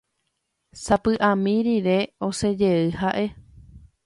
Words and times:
Sapy'ami 0.83 1.53
rire 1.67 1.99
osẽjey 2.29 2.85
ha'e. 3.03 3.25